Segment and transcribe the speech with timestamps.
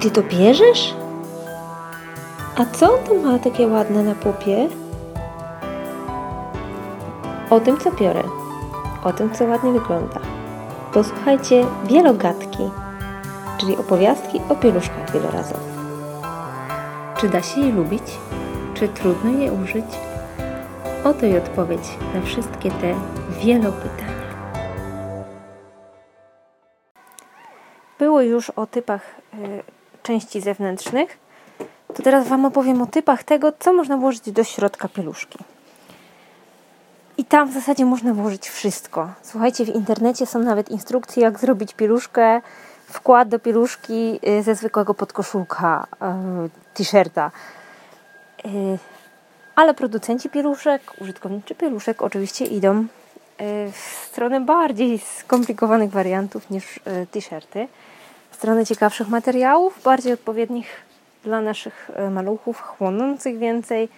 [0.00, 0.94] ty to bierzesz?
[2.56, 4.68] A co to ma takie ładne na pupie?
[7.50, 8.22] O tym, co biorę.
[9.04, 10.20] O tym, co ładnie wygląda.
[10.92, 12.70] Posłuchajcie wielogatki,
[13.58, 15.76] czyli opowiastki o pieluszkach wielorazowych.
[17.20, 18.02] Czy da się je lubić?
[18.74, 19.84] Czy trudno je użyć?
[21.04, 22.94] Oto i odpowiedź na wszystkie te
[23.40, 24.26] wielopytania.
[27.98, 29.02] Było już o typach
[29.34, 29.62] y,
[30.06, 31.18] części zewnętrznych,
[31.94, 35.38] to teraz Wam opowiem o typach tego, co można włożyć do środka pieluszki.
[37.18, 39.08] I tam w zasadzie można włożyć wszystko.
[39.22, 42.40] Słuchajcie, w internecie są nawet instrukcje, jak zrobić pieluszkę,
[42.86, 45.86] wkład do pieluszki y, ze zwykłego podkoszulka,
[46.46, 47.30] y, t-shirta.
[48.44, 48.48] Y,
[49.54, 52.86] ale producenci pieluszek, użytkowniczy pieluszek oczywiście idą
[53.72, 57.68] w stronę bardziej skomplikowanych wariantów niż t-shirty,
[58.36, 60.66] stronę ciekawszych materiałów, bardziej odpowiednich
[61.24, 63.88] dla naszych maluchów, chłonących więcej,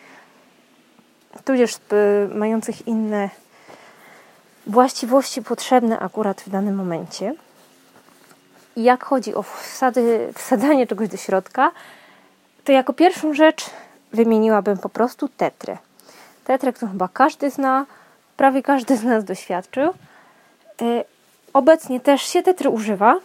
[1.44, 1.72] tudzież
[2.34, 3.30] mających inne
[4.66, 7.34] właściwości potrzebne akurat w danym momencie.
[8.76, 11.70] Jak chodzi o wsady, wsadzanie czegoś do środka,
[12.64, 13.70] to jako pierwszą rzecz
[14.12, 15.76] wymieniłabym po prostu tetrę.
[16.44, 17.86] Tetrę, którą chyba każdy zna,
[18.36, 19.94] prawie każdy z nas doświadczył.
[20.82, 21.04] E,
[21.52, 23.16] obecnie też się tetry używa.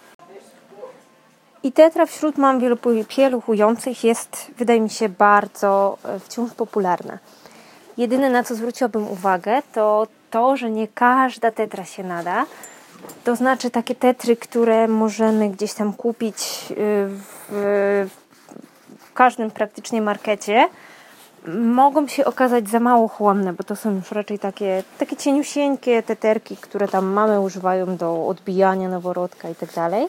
[1.64, 2.62] I tetra wśród mam
[3.08, 7.18] pieluchujących jest, wydaje mi się, bardzo e, wciąż popularna.
[7.98, 12.46] Jedyne na co zwróciłabym uwagę to to, że nie każda tetra się nada.
[13.24, 16.36] To znaczy takie tetry, które możemy gdzieś tam kupić
[16.72, 16.76] y,
[17.10, 18.10] w,
[19.00, 20.70] w każdym praktycznie markecie,
[21.48, 26.58] mogą się okazać za mało chłonne, bo to są już raczej takie, takie cieniusieńkie teterki,
[26.58, 30.08] które tam mamy używają do odbijania noworodka i tak dalej.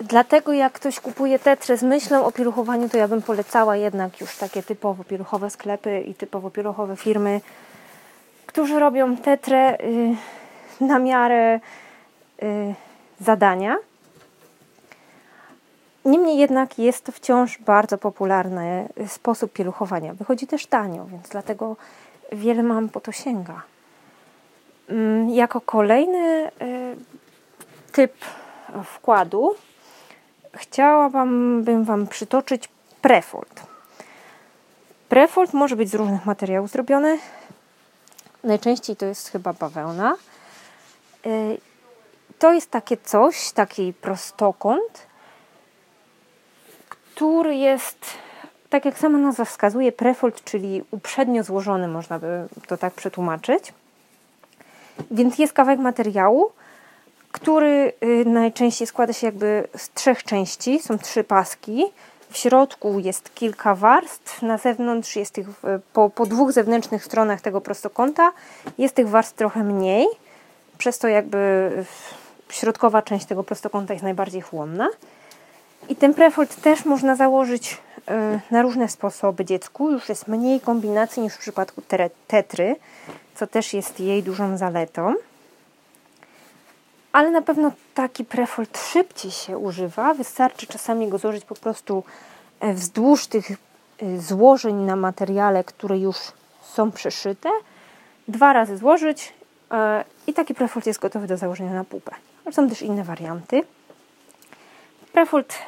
[0.00, 4.36] Dlatego jak ktoś kupuje tetrę z myślą o pieluchowaniu, to ja bym polecała jednak już
[4.36, 7.40] takie typowo pieluchowe sklepy i typowo pieluchowe firmy,
[8.46, 11.60] którzy robią tetrę y, na miarę
[12.42, 12.74] y,
[13.20, 13.76] zadania.
[16.04, 20.14] Niemniej jednak jest to wciąż bardzo popularny sposób pieluchowania.
[20.14, 21.76] Wychodzi też tanio, więc dlatego
[22.32, 23.62] wiele mam po to sięga.
[24.88, 26.96] Mm, jako kolejny y,
[27.92, 28.12] typ
[28.84, 29.54] wkładu
[30.54, 32.68] chciałabym Wam przytoczyć
[33.02, 33.62] prefold.
[35.08, 37.18] Prefold może być z różnych materiałów zrobiony.
[38.44, 40.16] Najczęściej to jest chyba bawełna.
[41.26, 41.58] Y,
[42.38, 45.06] to jest takie coś, taki prostokąt,
[46.88, 48.06] który jest,
[48.70, 53.72] tak jak sama nazwa wskazuje, prefold, czyli uprzednio złożony, można by to tak przetłumaczyć.
[55.10, 56.52] Więc jest kawałek materiału,
[57.40, 60.80] który y, najczęściej składa się jakby z trzech części.
[60.80, 61.84] Są trzy paski.
[62.30, 65.46] W środku jest kilka warstw, na zewnątrz jest tych,
[65.92, 68.32] po, po dwóch zewnętrznych stronach tego prostokąta
[68.78, 70.06] jest tych warstw trochę mniej,
[70.78, 71.70] przez to jakby
[72.48, 74.88] środkowa część tego prostokąta jest najbardziej chłonna.
[75.88, 79.90] I ten prefold też można założyć y, na różne sposoby dziecku.
[79.90, 81.82] Już jest mniej kombinacji niż w przypadku
[82.28, 82.76] tetry,
[83.34, 85.14] co też jest jej dużą zaletą
[87.12, 90.14] ale na pewno taki prefold szybciej się używa.
[90.14, 92.04] Wystarczy czasami go złożyć po prostu
[92.60, 93.56] e, wzdłuż tych e,
[94.18, 96.16] złożeń na materiale, które już
[96.62, 97.50] są przeszyte.
[98.28, 99.32] Dwa razy złożyć
[99.70, 102.12] e, i taki prefold jest gotowy do założenia na pupę.
[102.50, 103.62] Są też inne warianty.
[105.12, 105.58] Prefold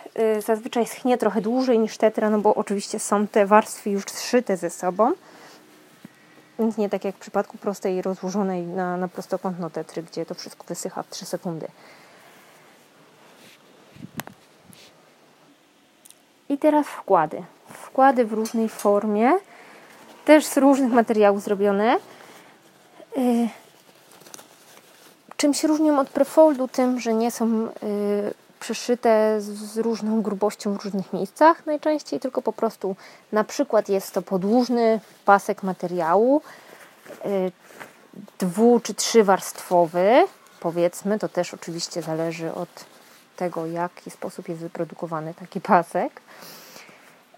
[0.46, 4.70] zazwyczaj schnie trochę dłużej niż tetra, no bo oczywiście są te warstwy już zszyte ze
[4.70, 5.12] sobą.
[6.78, 11.02] Nie tak jak w przypadku prostej rozłożonej na, na prostokątno tetry, gdzie to wszystko wysycha
[11.02, 11.68] w 3 sekundy.
[16.48, 17.44] I teraz wkłady.
[17.68, 19.32] Wkłady w różnej formie,
[20.24, 21.96] też z różnych materiałów zrobione.
[23.16, 23.48] Yy,
[25.36, 26.68] czym się różnią od prefoldu?
[26.68, 27.70] Tym, że nie są yy,
[28.62, 32.96] przyszyte z różną grubością w różnych miejscach najczęściej, tylko po prostu
[33.32, 36.42] na przykład jest to podłużny pasek materiału
[37.26, 37.52] y,
[38.38, 40.24] dwu czy trzywarstwowy,
[40.60, 42.68] powiedzmy, to też oczywiście zależy od
[43.36, 46.20] tego, w jaki sposób jest wyprodukowany taki pasek.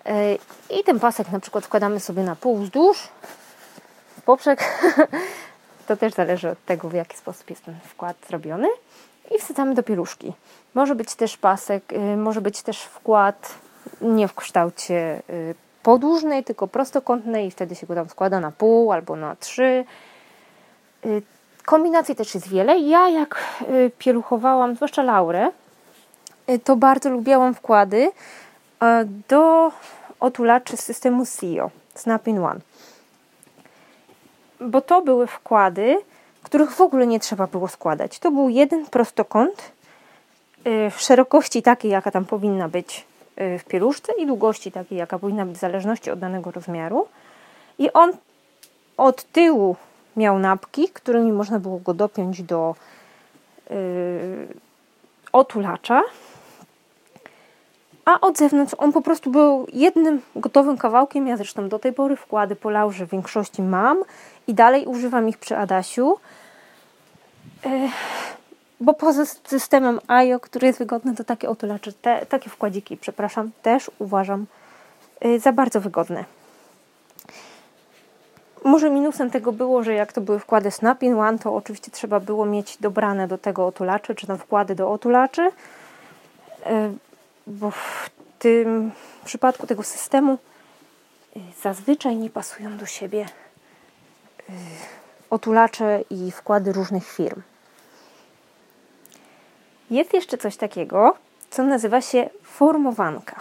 [0.06, 0.38] Y,
[0.70, 3.08] I ten pasek na przykład wkładamy sobie na pół wzdłuż,
[4.24, 4.64] poprzek.
[5.86, 8.68] To też zależy od tego, w jaki sposób jest ten wkład zrobiony
[9.30, 10.32] i wsadzamy do pieluszki.
[10.74, 13.54] Może być też pasek, y, może być też wkład
[14.00, 18.92] nie w kształcie y, podłużnej, tylko prostokątnej i wtedy się go tam składa na pół
[18.92, 19.84] albo na trzy.
[21.06, 21.22] Y,
[21.64, 22.78] kombinacji też jest wiele.
[22.78, 23.44] Ja jak
[23.98, 25.50] pieluchowałam, zwłaszcza Laurę,
[26.64, 28.12] to bardzo lubiłam wkłady
[29.28, 29.72] do
[30.20, 32.60] otulaczy z systemu SEO, Snap-in One.
[34.60, 35.96] Bo to były wkłady,
[36.44, 38.18] których w ogóle nie trzeba było składać.
[38.18, 39.72] To był jeden prostokąt
[40.66, 43.06] y, w szerokości takiej, jaka tam powinna być
[43.40, 47.08] y, w pieluszce i długości takiej, jaka powinna być w zależności od danego rozmiaru.
[47.78, 48.12] I on
[48.96, 49.76] od tyłu
[50.16, 52.74] miał napki, którymi można było go dopiąć do
[53.70, 53.76] yy,
[55.32, 56.02] otulacza,
[58.04, 61.26] a od zewnątrz on po prostu był jednym gotowym kawałkiem.
[61.26, 63.98] Ja zresztą do tej pory wkłady po laurze w większości mam
[64.46, 66.16] i dalej używam ich przy Adasiu.
[67.64, 67.70] Yy,
[68.80, 73.90] bo poza systemem IO, który jest wygodny, to takie otulacze, te, takie wkładziki, przepraszam, też
[73.98, 74.46] uważam
[75.20, 76.24] yy, za bardzo wygodne.
[78.64, 82.46] Może minusem tego było, że jak to były wkłady Snap-in One, to oczywiście trzeba było
[82.46, 85.50] mieć dobrane do tego otulaczy, czy tam wkłady do otulaczy,
[86.66, 86.92] e,
[87.46, 88.92] bo w tym
[89.24, 90.38] przypadku tego systemu
[91.36, 93.26] e, zazwyczaj nie pasują do siebie
[94.48, 94.52] e,
[95.30, 97.42] otulacze i wkłady różnych firm.
[99.90, 101.16] Jest jeszcze coś takiego,
[101.50, 103.40] co nazywa się formowanka.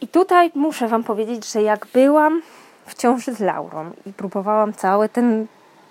[0.00, 2.42] I tutaj muszę Wam powiedzieć, że jak byłam
[2.86, 5.46] w ciąży z Laurą i próbowałam cały ten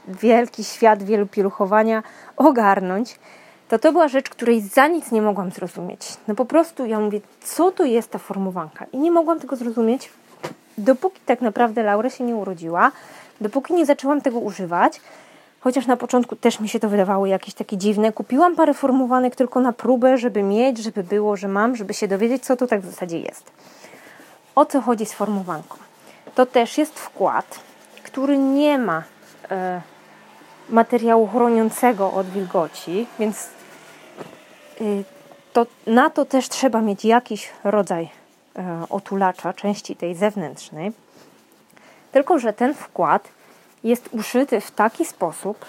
[0.07, 2.03] wielki świat wielopieluchowania
[2.37, 3.19] ogarnąć,
[3.73, 6.01] to to była rzecz, której za nic nie mogłam zrozumieć.
[6.27, 8.85] No po prostu ja mówię, co to jest ta formowanka?
[8.93, 10.09] I nie mogłam tego zrozumieć,
[10.77, 12.91] dopóki tak naprawdę Laura się nie urodziła,
[13.41, 15.01] dopóki nie zaczęłam tego używać,
[15.59, 18.11] chociaż na początku też mi się to wydawało jakieś takie dziwne.
[18.11, 22.45] Kupiłam parę formowanek tylko na próbę, żeby mieć, żeby było, że mam, żeby się dowiedzieć,
[22.45, 23.51] co to tak w zasadzie jest.
[24.55, 25.77] O co chodzi z formowanką?
[26.35, 27.59] to też jest wkład,
[28.03, 29.03] który nie ma
[29.51, 29.81] e,
[30.69, 33.47] materiału chroniącego od wilgoci, więc
[35.53, 38.09] to, na to też trzeba mieć jakiś rodzaj
[38.55, 40.91] e, otulacza, części tej zewnętrznej.
[42.11, 43.27] Tylko, że ten wkład
[43.83, 45.65] jest uszyty w taki sposób,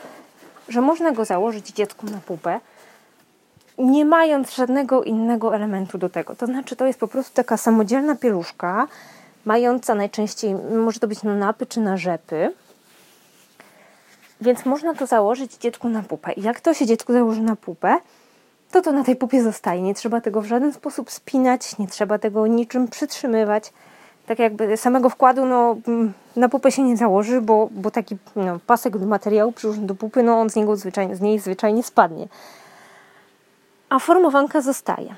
[0.68, 2.60] że można go założyć dziecku na pupę,
[3.78, 6.36] nie mając żadnego innego elementu do tego.
[6.36, 8.88] To znaczy, to jest po prostu taka samodzielna pieluszka,
[9.44, 12.52] mająca najczęściej, może to być na napy czy na rzepy.
[14.40, 16.32] Więc można to założyć dziecku na pupę.
[16.32, 17.96] I jak to się dziecku założy na pupę,
[18.74, 19.82] to to na tej pupie zostaje.
[19.82, 23.72] Nie trzeba tego w żaden sposób spinać, nie trzeba tego niczym przytrzymywać.
[24.26, 28.58] Tak jakby samego wkładu no, mm, na pupę się nie założy, bo, bo taki no,
[28.66, 32.28] pasek do materiału przyłożony do pupy, no on z, niego z niej zwyczajnie spadnie.
[33.88, 35.14] A formowanka zostaje.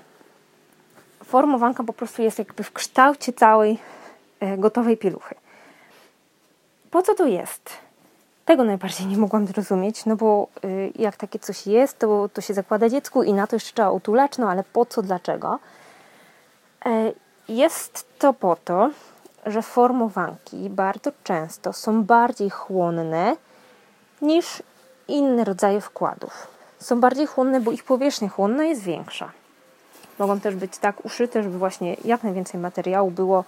[1.25, 3.79] Formowanka po prostu jest jakby w kształcie całej
[4.41, 5.35] E, gotowej pieluchy.
[6.91, 7.71] Po co to jest?
[8.47, 12.55] Tego najbardziej nie mogłam zrozumieć, no bo y, jak takie coś jest, to, to się
[12.55, 15.59] zakłada dziecku i na to jeszcze trzeba utulać, no ale po co, dlaczego?
[16.87, 17.13] E,
[17.49, 18.91] jest to po to,
[19.47, 23.37] że formowanki bardzo często są bardziej chłonne
[24.23, 24.63] niż
[25.09, 26.47] inne rodzaje wkładów.
[26.79, 29.31] Są bardziej chłonne, bo ich powierzchnia chłonna jest większa.
[30.19, 33.45] Mogą też być tak uszyte, żeby właśnie jak najwięcej materiału było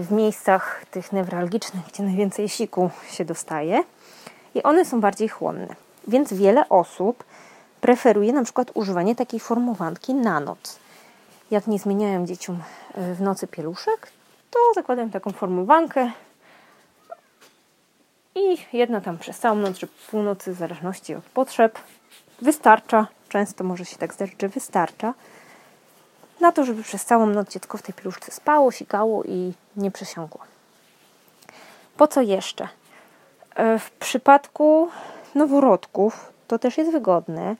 [0.00, 3.84] w miejscach tych newralgicznych, gdzie najwięcej siku się dostaje
[4.54, 5.74] i one są bardziej chłonne.
[6.08, 7.24] Więc wiele osób
[7.80, 10.78] preferuje na przykład używanie takiej formowanki na noc.
[11.50, 12.62] Jak nie zmieniają dzieciom
[12.94, 14.12] e, w nocy pieluszek,
[14.50, 16.10] to zakładają taką formowankę
[18.34, 21.78] i jedna tam przez całą noc, czy północy, w zależności od potrzeb,
[22.42, 23.06] wystarcza.
[23.28, 25.14] Często może się tak zdarzyć, że wystarcza
[26.40, 30.40] na to, żeby przez całą noc dziecko w tej pieluszce spało, sikało i nie przesiąkło.
[31.96, 32.68] Po co jeszcze?
[33.54, 34.88] E, w przypadku
[35.34, 37.56] noworodków to też jest wygodne,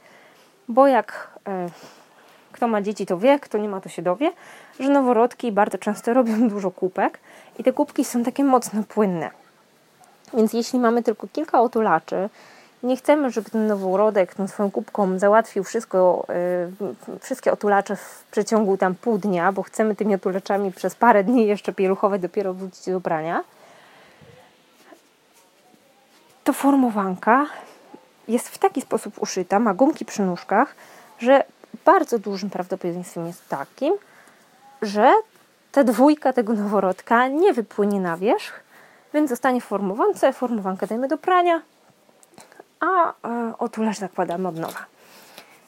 [0.69, 1.69] bo jak e,
[2.53, 4.33] kto ma dzieci, to wie, kto nie ma, to się dowie,
[4.81, 7.19] że noworodki bardzo często robią dużo kubek
[7.59, 9.31] i te kubki są takie mocno płynne.
[10.35, 12.29] Więc jeśli mamy tylko kilka otulaczy,
[12.83, 16.27] nie chcemy, żeby ten noworodek tą swoją kubką załatwił wszystko,
[17.09, 21.47] yy, wszystkie otulacze w przeciągu tam pół dnia, bo chcemy tymi otulaczami przez parę dni
[21.47, 23.45] jeszcze pieluchowe dopiero wrócić do prania.
[26.45, 27.47] To formowanka
[28.29, 30.75] jest w taki sposób uszyta, ma gumki przy nóżkach,
[31.19, 31.45] że
[31.85, 33.95] bardzo dużym prawdopodobieństwem jest takim,
[34.83, 35.13] że
[35.73, 38.61] ta dwójka tego noworodka nie wypłynie na wierzch,
[39.15, 40.33] więc zostanie w formowance.
[40.33, 41.63] Formowankę dajemy do prania,
[42.81, 44.87] a e, otulacz zakładamy od nowa.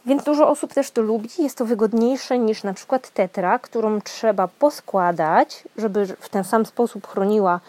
[0.06, 1.28] Więc dużo osób też to lubi.
[1.38, 7.06] Jest to wygodniejsze niż na przykład tetra, którą trzeba poskładać, żeby w ten sam sposób
[7.06, 7.60] chroniła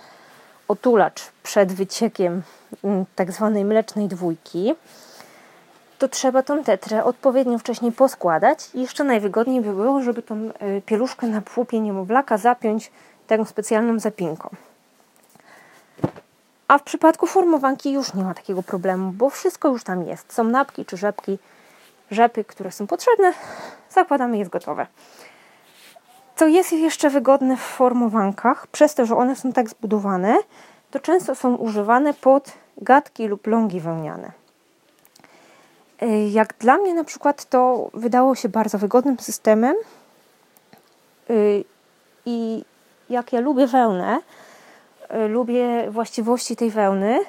[0.67, 2.41] otulacz przed wyciekiem
[2.83, 4.75] mm, tak zwanej mlecznej dwójki.
[5.99, 8.69] to trzeba tą tetrę odpowiednio wcześniej poskładać.
[8.73, 12.91] I jeszcze najwygodniej by było, żeby tą e, pieluszkę na płupie niemowlaka zapiąć
[13.27, 14.49] taką specjalną zapinką.
[16.73, 20.33] A w przypadku formowanki już nie ma takiego problemu, bo wszystko już tam jest.
[20.33, 21.39] Są napki czy rzepki,
[22.11, 23.33] rzepy, które są potrzebne,
[23.89, 24.87] zakładamy, jest gotowe.
[26.35, 30.35] Co jest jeszcze wygodne w formowankach, przez to, że one są tak zbudowane,
[30.91, 34.31] to często są używane pod gadki lub longi wełniane.
[36.01, 39.75] E, jak dla mnie na przykład to wydało się bardzo wygodnym systemem
[41.29, 41.33] e,
[42.25, 42.65] i
[43.09, 44.19] jak ja lubię wełnę,
[45.29, 47.19] lubię właściwości tej wełny,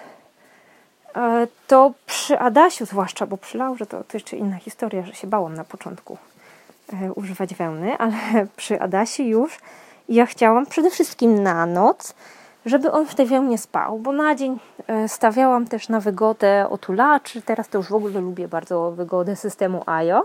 [1.66, 5.54] to przy Adasiu zwłaszcza, bo przy Laurze to, to jeszcze inna historia, że się bałam
[5.54, 6.18] na początku
[7.14, 9.58] używać wełny, ale przy Adasie już.
[10.08, 12.14] Ja chciałam przede wszystkim na noc,
[12.66, 17.42] żeby on w tej wełnie spał, bo na dzień e, stawiałam też na wygodę otulaczy,
[17.42, 20.24] teraz to już w ogóle lubię bardzo wygodę systemu AJO,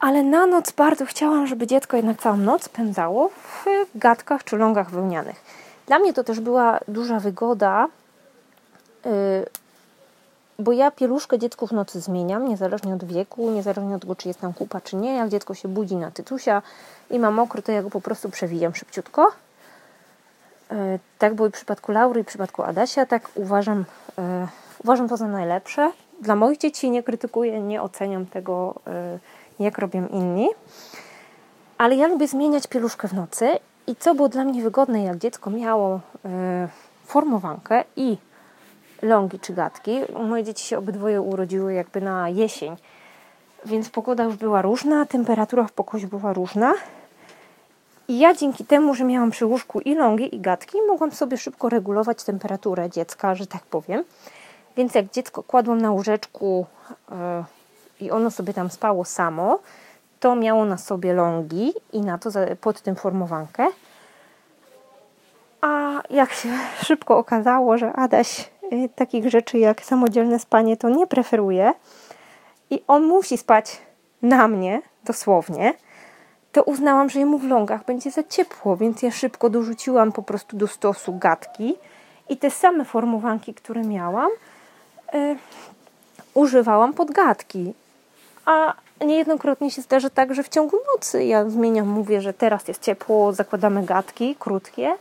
[0.00, 4.90] ale na noc bardzo chciałam, żeby dziecko jednak całą noc spędzało w gadkach czy longach
[4.90, 5.59] wełnianych.
[5.90, 7.88] Dla mnie to też była duża wygoda,
[9.06, 9.10] y,
[10.58, 14.40] bo ja pieluszkę dziecku w nocy zmieniam, niezależnie od wieku, niezależnie od tego, czy jest
[14.40, 15.14] tam kupa, czy nie.
[15.14, 16.62] Jak dziecko się budzi na tytusia
[17.10, 19.32] i ma mokry, to ja go po prostu przewijam szybciutko
[20.70, 23.06] E, tak było i w przypadku Laury i w przypadku Adasia.
[23.06, 23.84] Tak uważam,
[24.18, 24.48] e,
[24.84, 25.92] uważam to za najlepsze.
[26.20, 28.74] Dla moich dzieci nie krytykuję, nie oceniam tego,
[29.58, 30.48] jak robią inni.
[31.78, 35.50] Ale ja lubię zmieniać pieluszkę w nocy i co było dla mnie wygodne, jak dziecko
[35.50, 36.00] miało
[37.04, 38.16] formowankę i
[39.02, 40.00] longi czy gadki.
[40.28, 42.76] Moje dzieci się obydwoje urodziły jakby na jesień,
[43.64, 46.74] więc pogoda już była różna, temperatura w pokoju była różna
[48.10, 51.68] i ja dzięki temu, że miałam przy łóżku i lągi, i gadki, mogłam sobie szybko
[51.68, 54.04] regulować temperaturę dziecka, że tak powiem.
[54.76, 56.66] Więc jak dziecko kładłam na łóżeczku
[57.10, 57.16] yy,
[58.06, 59.58] i ono sobie tam spało samo,
[60.20, 63.66] to miało na sobie lągi i na to pod tym formowankę.
[65.60, 66.48] A jak się
[66.86, 71.72] szybko okazało, że Adaś yy, takich rzeczy jak samodzielne spanie to nie preferuje
[72.70, 73.78] i on musi spać
[74.22, 75.74] na mnie, dosłownie,
[76.52, 80.56] to uznałam, że jemu w lągach będzie za ciepło, więc ja szybko dorzuciłam po prostu
[80.56, 81.74] do stosu gadki
[82.28, 84.30] i te same formowanki, które miałam,
[85.12, 85.36] yy,
[86.34, 87.74] używałam pod gadki.
[88.46, 92.82] A niejednokrotnie się zdarza tak, że w ciągu nocy ja zmieniam, mówię, że teraz jest
[92.82, 94.94] ciepło, zakładamy gadki krótkie,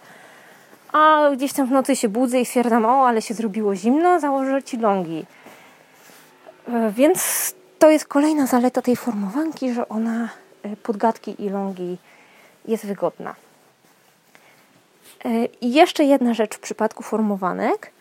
[0.93, 4.63] a gdzieś tam w nocy się budzę i stwierdzam, o, ale się zrobiło zimno, założę
[4.63, 5.25] ci lągi.
[6.67, 10.29] Yy, więc to jest kolejna zaleta tej formowanki, że ona
[10.63, 11.97] E, podgadki i longi
[12.65, 13.35] jest wygodna.
[15.25, 17.91] E, I jeszcze jedna rzecz w przypadku formowanek,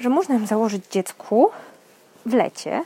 [0.00, 1.50] że można ją założyć dziecku
[2.26, 2.84] w lecie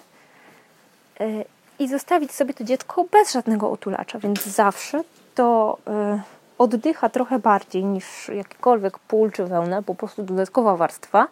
[1.20, 1.44] e,
[1.82, 5.78] i zostawić sobie to dziecko bez żadnego otulacza, więc zawsze to
[6.58, 11.28] oddycha trochę bardziej niż jakikolwiek pól czy wełna, po prostu dodatkowa warstwa.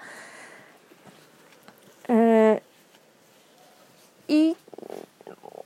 [4.28, 4.54] I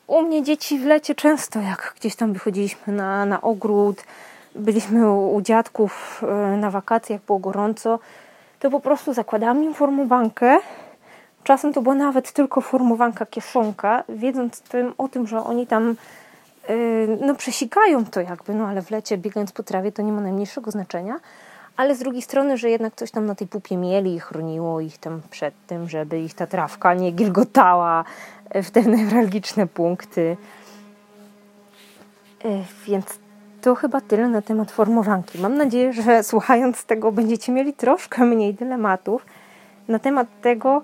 [0.07, 4.05] u mnie dzieci w lecie często, jak gdzieś tam wychodziliśmy na, na ogród,
[4.55, 7.99] byliśmy u, u dziadków e, na wakacjach, było gorąco,
[8.61, 10.59] to po prostu zakładałam im formowankę.
[11.45, 15.97] Czasem to była nawet tylko formowanka kieszonka, wiedząc tym, o tym, że oni tam
[16.69, 20.21] yy, no przesikają to jakby, no ale w lecie biegając po trawie to nie ma
[20.21, 21.21] najmniejszego znaczenia.
[21.77, 24.99] Ale z drugiej strony, że jednak coś tam na tej pupie mieli i chroniło ich
[24.99, 28.05] tam przed tym, żeby ich ta trawka nie gilgotała,
[28.55, 30.37] w te newralgiczne punkty.
[32.45, 32.49] E,
[32.87, 33.07] więc
[33.61, 35.39] to chyba tyle na temat formowanki.
[35.39, 39.27] Mam nadzieję, że słuchając tego będziecie mieli troszkę mniej dylematów
[39.89, 40.83] na temat tego,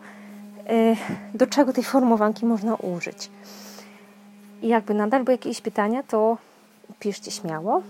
[1.35, 3.31] do czego tej formowanki można użyć.
[4.63, 6.39] I jakby nadal były jakieś pytania, to
[6.99, 7.83] piszcie śmiało.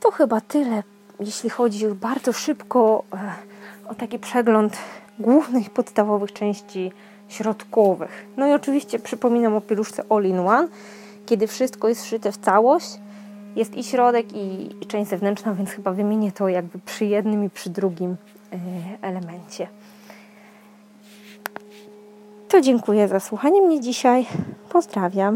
[0.00, 0.82] To chyba tyle,
[1.20, 3.32] jeśli chodzi bardzo szybko e,
[3.88, 4.76] o taki przegląd
[5.18, 6.92] głównych podstawowych części
[7.28, 8.26] środkowych.
[8.36, 10.68] No i oczywiście przypominam o pieluszce All-in-One,
[11.26, 12.98] kiedy wszystko jest szyte w całość.
[13.56, 17.70] Jest i środek, i, część zewnętrzna, więc chyba wymienię to jakby przy jednym i przy
[17.70, 18.16] drugim
[18.52, 18.58] e,
[19.02, 19.68] elemencie.
[22.54, 24.26] To dziękuję za słuchanie mnie dzisiaj.
[24.68, 25.32] Pozdrawiam.